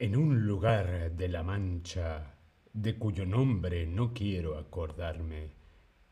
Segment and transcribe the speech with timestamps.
[0.00, 2.36] En un lugar de la Mancha,
[2.72, 5.50] de cuyo nombre no quiero acordarme,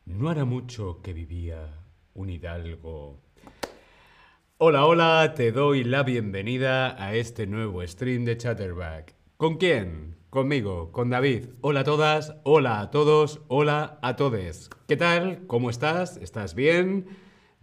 [0.03, 3.21] no hará mucho que vivía un hidalgo.
[4.57, 9.15] Hola, hola, te doy la bienvenida a este nuevo stream de Chatterback.
[9.37, 10.17] ¿Con quién?
[10.29, 11.45] Conmigo, con David.
[11.61, 14.69] Hola a todas, hola a todos, hola a todes.
[14.89, 15.47] ¿Qué tal?
[15.47, 16.17] ¿Cómo estás?
[16.17, 17.05] ¿Estás bien?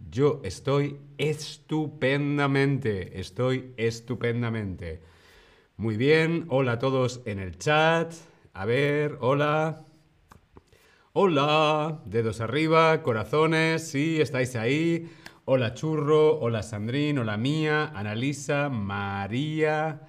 [0.09, 5.13] Yo estoy estupendamente, estoy estupendamente.
[5.77, 8.13] Muy bien, hola a todos en el chat.
[8.53, 9.85] A ver, hola.
[11.11, 15.11] Hola, dedos arriba, corazones, sí, estáis ahí.
[15.43, 20.07] Hola Churro, hola Sandrín, hola Mía, Analisa, María.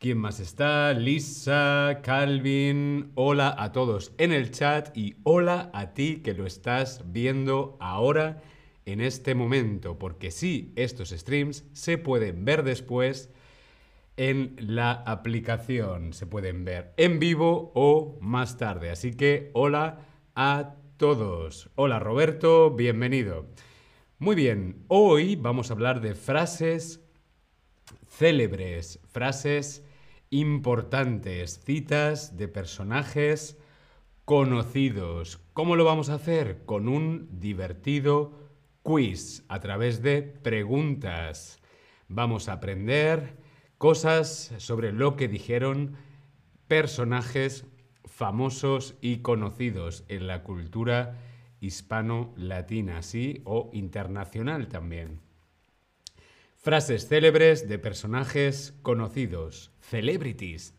[0.00, 0.92] ¿Quién más está?
[0.94, 3.12] Lisa, Calvin.
[3.14, 8.42] Hola a todos en el chat y hola a ti que lo estás viendo ahora
[8.84, 13.30] en este momento, porque sí, estos streams se pueden ver después
[14.16, 16.12] en la aplicación.
[16.12, 18.90] Se pueden ver en vivo o más tarde.
[18.90, 21.70] Así que hola a todos.
[21.74, 23.46] Hola Roberto, bienvenido.
[24.18, 27.02] Muy bien, hoy vamos a hablar de frases
[28.08, 29.84] célebres, frases
[30.30, 33.58] importantes, citas de personajes
[34.24, 35.38] conocidos.
[35.52, 36.64] ¿Cómo lo vamos a hacer?
[36.64, 38.32] Con un divertido
[38.82, 41.60] quiz a través de preguntas.
[42.08, 43.36] Vamos a aprender
[43.78, 45.96] cosas sobre lo que dijeron
[46.68, 47.66] personajes
[48.04, 51.18] famosos y conocidos en la cultura
[51.60, 55.20] hispano-latina, sí, o internacional también.
[56.56, 60.74] Frases célebres de personajes conocidos, celebrities.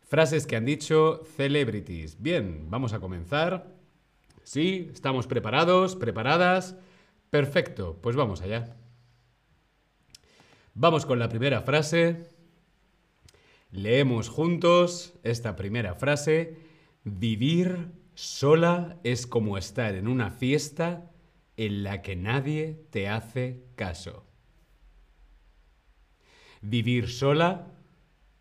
[0.00, 2.20] Frases que han dicho celebrities.
[2.20, 3.74] Bien, vamos a comenzar.
[4.42, 4.90] ¿Sí?
[4.92, 5.96] ¿Estamos preparados?
[5.96, 6.76] ¿Preparadas?
[7.30, 8.76] Perfecto, pues vamos allá.
[10.74, 12.30] Vamos con la primera frase.
[13.70, 16.56] Leemos juntos esta primera frase.
[17.04, 21.10] Vivir sola es como estar en una fiesta
[21.58, 24.24] en la que nadie te hace caso.
[26.62, 27.66] Vivir sola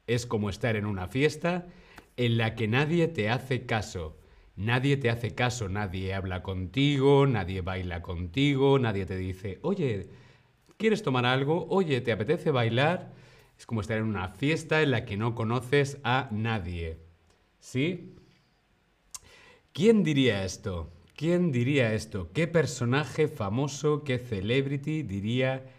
[0.07, 1.67] es como estar en una fiesta
[2.15, 4.17] en la que nadie te hace caso.
[4.55, 10.09] Nadie te hace caso, nadie habla contigo, nadie baila contigo, nadie te dice, oye,
[10.81, 11.67] ¿quieres tomar algo?
[11.69, 13.13] Oye, ¿te apetece bailar?
[13.55, 16.97] Es como estar en una fiesta en la que no conoces a nadie.
[17.59, 18.15] ¿Sí?
[19.73, 20.91] ¿Quién diría esto?
[21.15, 22.31] ¿Quién diría esto?
[22.33, 25.71] ¿Qué personaje famoso, qué celebrity diría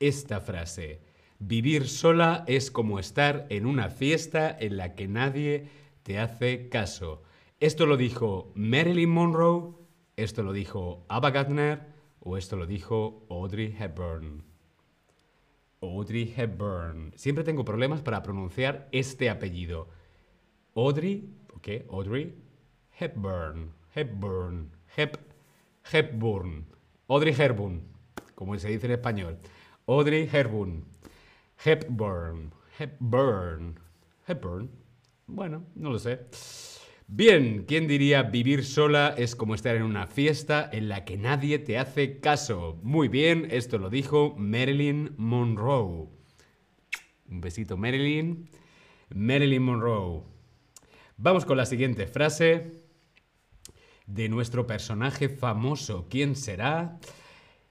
[0.00, 1.00] esta frase?
[1.38, 5.68] Vivir sola es como estar en una fiesta en la que nadie
[6.02, 7.22] te hace caso.
[7.58, 9.72] Esto lo dijo Marilyn Monroe,
[10.16, 11.91] esto lo dijo Ava Gardner
[12.24, 14.44] o esto lo dijo Audrey Hepburn.
[15.80, 17.12] Audrey Hepburn.
[17.16, 19.88] Siempre tengo problemas para pronunciar este apellido.
[20.74, 21.28] Audrey,
[21.60, 21.86] ¿qué?
[21.90, 22.34] Audrey
[22.98, 23.72] Hepburn.
[23.94, 24.70] Hepburn.
[24.96, 25.16] Hep,
[25.90, 26.66] Hepburn.
[27.08, 27.82] Audrey Hepburn,
[28.34, 29.38] como se dice en español.
[29.86, 30.84] Audrey Hepburn.
[31.64, 32.52] Hepburn.
[32.78, 33.78] Hepburn.
[34.26, 34.70] Hepburn.
[35.26, 36.20] Bueno, no lo sé.
[37.06, 41.58] Bien, ¿quién diría vivir sola es como estar en una fiesta en la que nadie
[41.58, 42.78] te hace caso?
[42.82, 46.08] Muy bien, esto lo dijo Marilyn Monroe.
[47.28, 48.48] Un besito, Marilyn.
[49.14, 50.22] Marilyn Monroe.
[51.16, 52.84] Vamos con la siguiente frase
[54.06, 56.06] de nuestro personaje famoso.
[56.08, 56.98] ¿Quién será?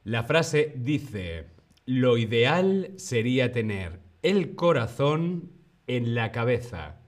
[0.04, 1.48] La frase dice,
[1.86, 5.52] lo ideal sería tener el corazón
[5.88, 7.02] en la cabeza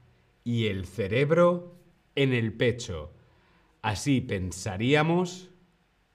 [0.44, 1.83] y el cerebro
[2.16, 3.14] en el pecho.
[3.82, 5.52] Así pensaríamos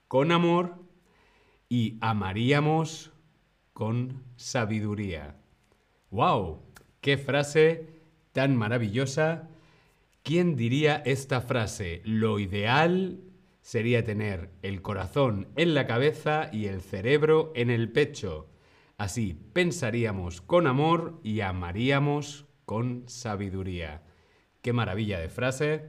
[0.09, 0.76] con amor
[1.69, 3.12] y amaríamos
[3.72, 5.37] con sabiduría.
[6.10, 6.62] ¡Wow!
[7.00, 7.87] ¡Qué frase
[8.32, 9.48] tan maravillosa!
[10.22, 12.03] ¿Quién diría esta frase?
[12.04, 13.20] Lo ideal
[13.60, 18.48] sería tener el corazón en la cabeza y el cerebro en el pecho.
[18.97, 24.02] Así pensaríamos con amor y amaríamos con sabiduría.
[24.62, 25.88] Qué maravilla de frase.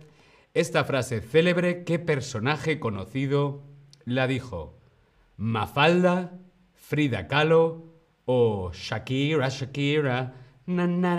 [0.53, 3.63] Esta frase célebre, ¿qué personaje conocido
[4.05, 4.77] la dijo?
[5.37, 6.39] ¿Mafalda,
[6.73, 7.93] Frida Kahlo
[8.25, 10.33] o Shakira, Shakira?
[10.65, 11.15] Na, na,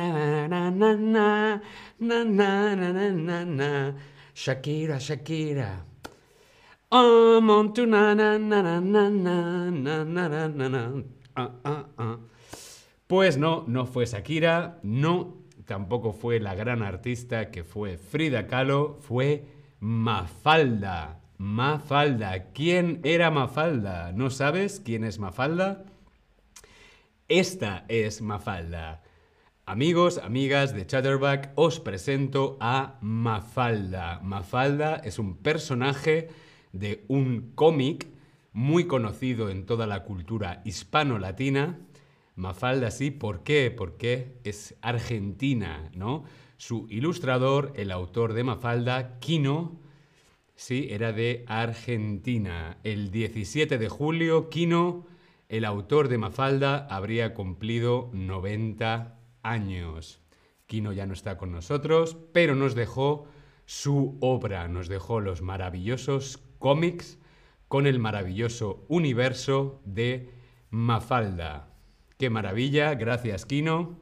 [0.49, 3.95] na, na, na, na, na, na, na, na, na,
[4.35, 5.85] Shakira, Shakira.
[6.91, 11.03] Oh, na, na, na, na, na, na, na, na, na,
[11.37, 12.19] ah, ah, ah.
[13.07, 15.40] Pues no, no fue Shakira, no
[15.71, 19.45] tampoco fue la gran artista que fue Frida Kahlo, fue
[19.79, 21.21] Mafalda.
[21.39, 22.47] Mafalda.
[22.53, 24.11] ¿Quién era Mafalda?
[24.11, 25.85] ¿No sabes quién es Mafalda?
[27.29, 29.05] Esta es Mafalda.
[29.65, 34.19] Amigos, amigas de Chatterback, os presento a Mafalda.
[34.25, 36.31] Mafalda es un personaje
[36.73, 38.09] de un cómic
[38.53, 41.79] muy conocido en toda la cultura hispano-latina.
[42.41, 43.71] Mafalda sí, ¿por qué?
[43.71, 46.25] Porque es argentina, ¿no?
[46.57, 49.79] Su ilustrador, el autor de Mafalda, Kino,
[50.55, 52.79] sí, era de Argentina.
[52.83, 55.07] El 17 de julio, Kino,
[55.51, 60.23] el autor de Mafalda, habría cumplido 90 años.
[60.67, 63.27] Kino ya no está con nosotros, pero nos dejó
[63.67, 67.19] su obra, nos dejó los maravillosos cómics
[67.69, 70.31] con el maravilloso universo de
[70.71, 71.70] Mafalda.
[72.21, 72.97] ¡Qué maravilla!
[72.97, 73.99] Gracias, Kino.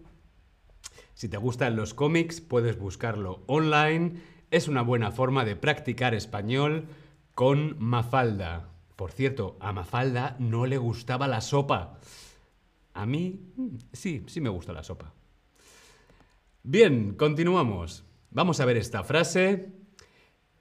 [1.15, 4.21] Si te gustan los cómics, puedes buscarlo online.
[4.51, 6.89] Es una buena forma de practicar español
[7.37, 8.71] con Mafalda.
[8.97, 12.01] Por cierto, a Mafalda no le gustaba la sopa.
[12.93, 13.39] A mí
[13.93, 15.15] sí, sí me gusta la sopa.
[16.65, 18.03] Bien, continuamos.
[18.33, 19.71] Vamos a ver esta frase.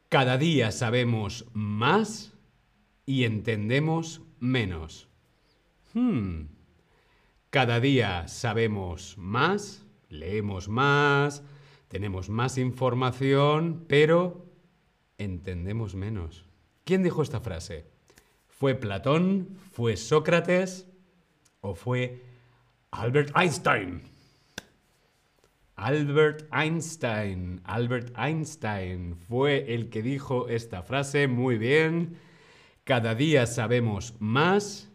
[0.09, 2.33] Cada día sabemos más
[3.07, 5.07] y entendemos menos.
[5.95, 6.56] Hmm.
[7.49, 11.43] Cada día sabemos más, leemos más,
[11.87, 14.45] tenemos más información, pero
[15.17, 16.45] entendemos menos.
[16.83, 17.85] ¿Quién dijo esta frase?
[18.47, 19.57] ¿Fue Platón?
[19.71, 20.89] ¿Fue Sócrates?
[21.61, 22.21] ¿O fue
[22.91, 24.01] Albert Einstein?
[25.75, 27.61] Albert Einstein.
[27.63, 31.27] Albert Einstein fue el que dijo esta frase.
[31.27, 32.17] Muy bien.
[32.83, 34.91] Cada día sabemos más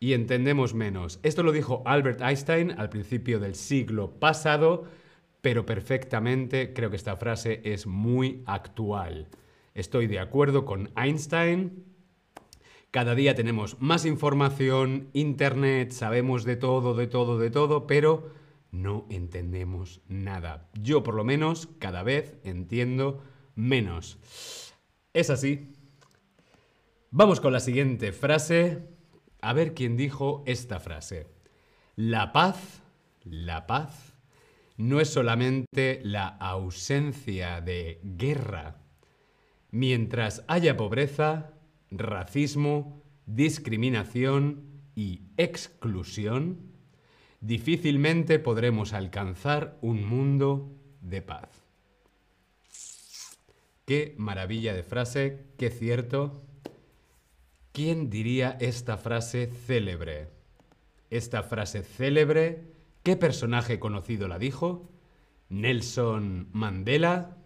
[0.00, 1.20] y entendemos menos.
[1.22, 4.84] Esto lo dijo Albert Einstein al principio del siglo pasado,
[5.42, 9.28] pero perfectamente creo que esta frase es muy actual.
[9.74, 11.84] Estoy de acuerdo con Einstein.
[12.90, 18.30] Cada día tenemos más información, internet, sabemos de todo, de todo, de todo, pero
[18.72, 20.70] no entendemos nada.
[20.80, 23.22] Yo por lo menos cada vez entiendo
[23.54, 24.18] menos.
[25.12, 25.72] Es así.
[27.10, 28.99] Vamos con la siguiente frase.
[29.42, 31.26] A ver quién dijo esta frase.
[31.96, 32.82] La paz,
[33.24, 34.14] la paz,
[34.76, 38.76] no es solamente la ausencia de guerra.
[39.70, 41.52] Mientras haya pobreza,
[41.90, 46.72] racismo, discriminación y exclusión,
[47.40, 51.48] difícilmente podremos alcanzar un mundo de paz.
[53.84, 56.42] Qué maravilla de frase, qué cierto.
[57.72, 60.28] ¿Quién diría esta frase célebre?
[61.08, 62.64] Esta frase célebre,
[63.04, 64.90] ¿qué personaje conocido la dijo?
[65.48, 67.36] ¿Nelson Mandela?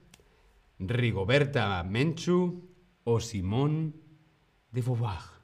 [0.79, 2.71] ¿Rigoberta Menchu?
[3.05, 3.97] ¿O Simón
[4.73, 5.35] de Beauvoir?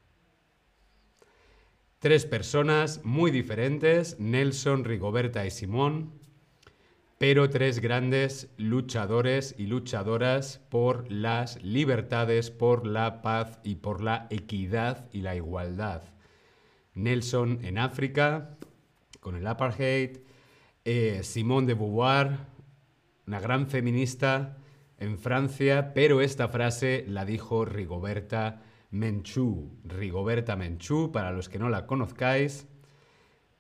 [1.99, 6.20] Tres personas muy diferentes, Nelson, Rigoberta y Simón,
[7.21, 14.27] pero tres grandes luchadores y luchadoras por las libertades, por la paz y por la
[14.31, 16.03] equidad y la igualdad.
[16.95, 18.57] Nelson en África,
[19.21, 20.21] con el apartheid,
[20.87, 22.39] eh, Simón de Beauvoir,
[23.27, 24.57] una gran feminista
[24.97, 28.63] en Francia, pero esta frase la dijo Rigoberta
[28.93, 32.67] Menchú, Rigoberta Menchú, para los que no la conozcáis,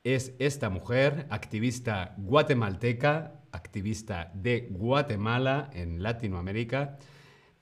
[0.02, 6.98] es esta mujer, activista guatemalteca, activista de Guatemala en Latinoamérica,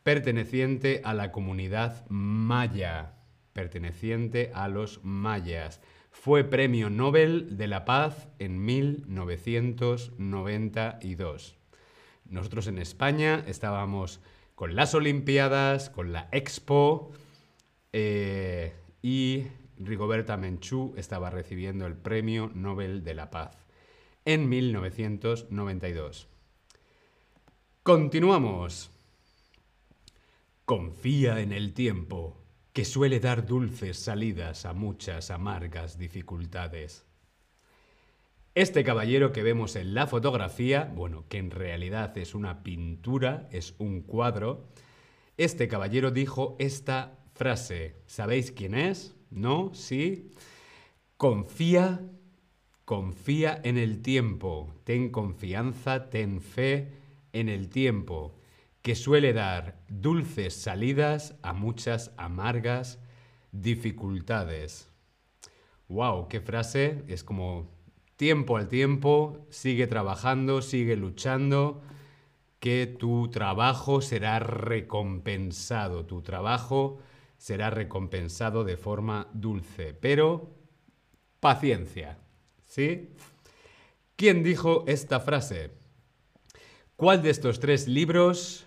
[0.02, 3.14] perteneciente a la comunidad maya,
[3.52, 5.80] perteneciente a los mayas.
[6.10, 11.56] Fue Premio Nobel de la Paz en 1992.
[12.24, 14.20] Nosotros en España estábamos
[14.54, 17.12] con las Olimpiadas, con la Expo,
[17.92, 19.44] eh, y
[19.78, 23.67] Rigoberta Menchú estaba recibiendo el Premio Nobel de la Paz
[24.28, 26.28] en 1992.
[27.82, 28.90] Continuamos.
[30.66, 32.36] Confía en el tiempo,
[32.74, 37.06] que suele dar dulces salidas a muchas amargas dificultades.
[38.54, 43.76] Este caballero que vemos en la fotografía, bueno, que en realidad es una pintura, es
[43.78, 44.68] un cuadro,
[45.38, 48.02] este caballero dijo esta frase.
[48.04, 49.16] ¿Sabéis quién es?
[49.30, 49.72] ¿No?
[49.72, 50.32] ¿Sí?
[51.16, 52.02] Confía,
[52.88, 54.72] confía en el tiempo.
[54.84, 56.94] Ten confianza, ten fe
[57.34, 58.34] en el tiempo,
[58.80, 62.98] que suele dar dulces salidas a muchas amargas
[63.52, 64.88] dificultades.
[65.88, 66.28] ¡Wow!
[66.28, 67.04] ¡Qué frase!
[67.08, 67.68] Es como
[68.16, 71.82] tiempo al tiempo, sigue trabajando, sigue luchando,
[72.58, 76.06] que tu trabajo será recompensado.
[76.06, 77.00] Tu trabajo
[77.36, 80.56] será recompensado de forma dulce, pero
[81.38, 82.16] paciencia,
[82.68, 83.08] ¿sí?
[84.14, 85.70] ¿Quién dijo esta frase?
[86.94, 88.66] ¿Cuál de estos tres libros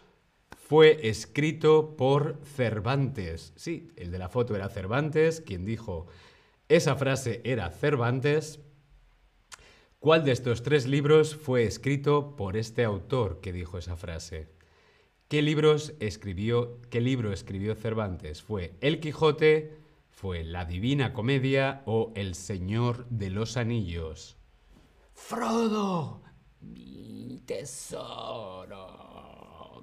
[0.67, 3.53] fue escrito por Cervantes?
[3.55, 6.07] Sí, el de la foto era Cervantes, quien dijo
[6.67, 8.59] esa frase era Cervantes.
[9.99, 14.47] ¿Cuál de estos tres libros fue escrito por este autor que dijo esa frase?
[15.27, 18.41] ¿Qué libros escribió, qué libro escribió Cervantes?
[18.41, 19.80] ¿Fue El Quijote,
[20.11, 24.37] fue La Divina Comedia o El Señor de los Anillos?
[25.13, 26.21] Frodo,
[26.61, 28.99] mi tesoro.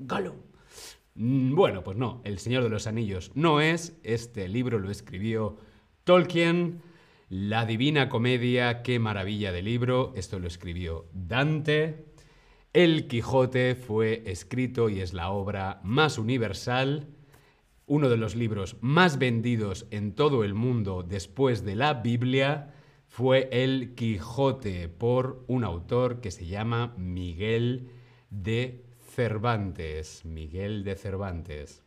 [0.01, 0.37] Gollum.
[1.15, 3.99] Mm, Bueno, pues no, El Señor de los Anillos no es.
[4.05, 5.57] Este libro lo escribió
[6.05, 6.83] Tolkien.
[7.31, 10.13] La Divina Comedia, qué maravilla de libro.
[10.17, 12.07] Esto lo escribió Dante.
[12.73, 17.09] El Quijote fue escrito y es la obra más universal,
[17.89, 22.75] uno de los libros más vendidos en todo el mundo después de la Biblia
[23.09, 27.91] fue El Quijote por un autor que se llama Miguel
[28.31, 30.25] de Cervantes.
[30.25, 31.83] Miguel de Cervantes.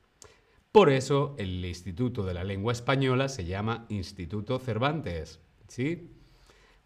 [0.71, 5.39] Por eso el Instituto de la Lengua Española se llama Instituto Cervantes.
[5.67, 6.11] ¿Sí?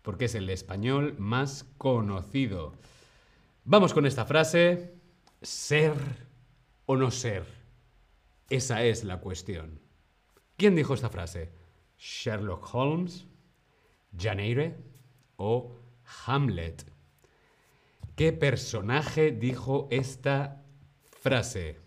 [0.01, 2.73] Porque es el español más conocido.
[3.63, 4.93] Vamos con esta frase.
[5.41, 5.93] Ser
[6.85, 7.54] o no ser.
[8.49, 9.79] Esa es la cuestión.
[10.57, 11.51] ¿Quién dijo esta frase?
[11.97, 13.25] ¿Sherlock Holmes?
[14.17, 14.75] ¿Janeire?
[15.37, 15.75] ¿O
[16.25, 16.85] Hamlet?
[18.15, 20.63] ¿Qué personaje dijo esta
[21.19, 21.79] frase?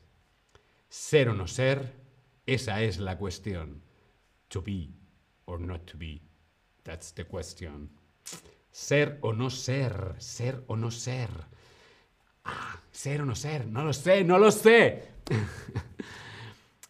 [0.88, 1.94] Ser o no ser,
[2.44, 3.82] esa es la cuestión.
[4.48, 4.90] To be
[5.46, 6.20] or not to be.
[6.82, 7.90] That's the question.
[8.70, 11.30] Ser o no ser, ser o no ser.
[12.44, 15.08] Ah, ser o no ser, no lo sé, no lo sé.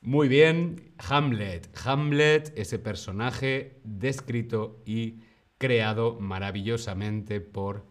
[0.08, 1.68] Muy bien, Hamlet.
[1.84, 5.20] Hamlet, ese personaje descrito y
[5.58, 7.84] creado maravillosamente por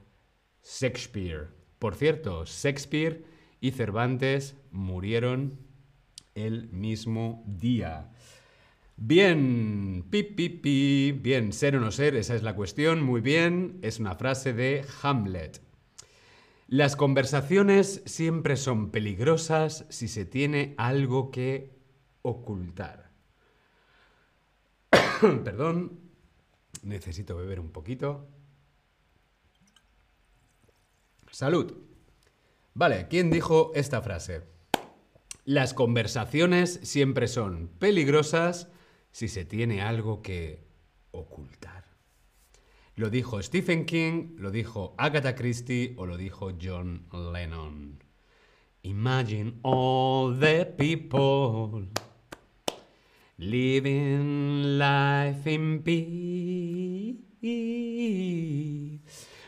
[0.64, 1.50] Shakespeare.
[1.78, 3.24] Por cierto, Shakespeare
[3.62, 5.60] y Cervantes murieron
[6.34, 8.10] el mismo día.
[8.96, 11.12] Bien, pi, pi, pi.
[11.12, 13.04] Bien, ser o no ser, esa es la cuestión.
[13.04, 15.62] Muy bien, es una frase de Hamlet.
[16.68, 21.77] Las conversaciones siempre son peligrosas si se tiene algo que
[22.28, 23.10] ocultar.
[25.22, 26.00] Perdón,
[26.84, 28.28] necesito beber un poquito.
[31.32, 31.74] Salud.
[32.74, 34.44] Vale, ¿quién dijo esta frase?
[35.46, 38.70] Las conversaciones siempre son peligrosas
[39.12, 40.68] si se tiene algo que
[41.12, 41.86] ocultar.
[42.96, 48.04] Lo dijo Stephen King, lo dijo Agatha Christie o lo dijo John Lennon.
[48.84, 51.88] Imagine all the people
[53.38, 57.28] living life in peace.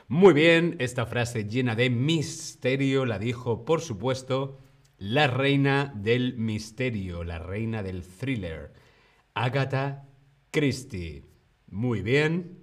[0.08, 4.60] Muy bien, esta frase llena de misterio la dijo, por supuesto,
[4.98, 8.74] la reina del misterio, la reina del thriller,
[9.34, 10.08] Agatha
[10.52, 11.26] Christie.
[11.68, 12.60] Muy bien.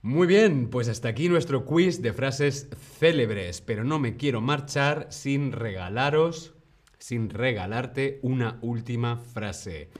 [0.00, 5.08] Muy bien, pues hasta aquí nuestro quiz de frases célebres, pero no me quiero marchar
[5.10, 6.54] sin regalaros,
[6.98, 9.90] sin regalarte una última frase.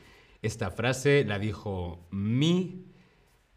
[0.43, 2.87] Esta frase la dijo mi,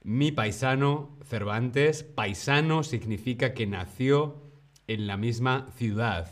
[0.04, 2.04] mi paisano Cervantes.
[2.04, 4.42] Paisano significa que nació
[4.88, 6.30] en la misma ciudad,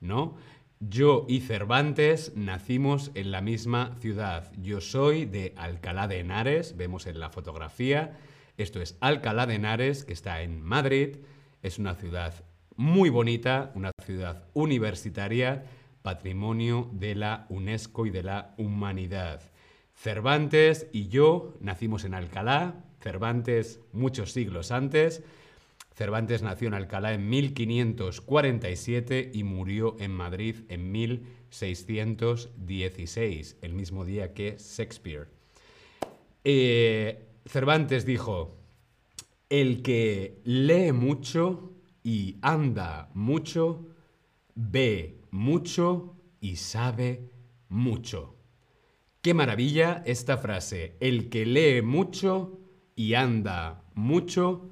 [0.00, 0.36] ¿no?
[0.80, 4.52] Yo y Cervantes nacimos en la misma ciudad.
[4.56, 8.16] Yo soy de Alcalá de Henares, vemos en la fotografía.
[8.56, 11.16] Esto es Alcalá de Henares, que está en Madrid.
[11.62, 12.44] Es una ciudad
[12.76, 15.64] muy bonita, una ciudad universitaria,
[16.08, 19.42] patrimonio de la UNESCO y de la humanidad.
[19.94, 25.22] Cervantes y yo nacimos en Alcalá, Cervantes muchos siglos antes.
[25.94, 34.32] Cervantes nació en Alcalá en 1547 y murió en Madrid en 1616, el mismo día
[34.32, 35.28] que Shakespeare.
[36.42, 38.56] Eh, Cervantes dijo,
[39.50, 43.84] el que lee mucho y anda mucho,
[44.54, 47.30] ve mucho y sabe
[47.68, 48.36] mucho.
[49.20, 52.60] Qué maravilla esta frase, el que lee mucho
[52.94, 54.70] y anda mucho,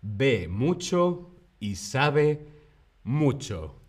[0.00, 2.46] ve mucho y sabe
[3.02, 3.80] mucho.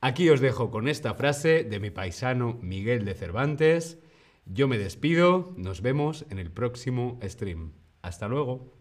[0.00, 3.98] Aquí os dejo con esta frase de mi paisano Miguel de Cervantes.
[4.44, 7.72] Yo me despido, nos vemos en el próximo stream.
[8.02, 8.75] Hasta luego.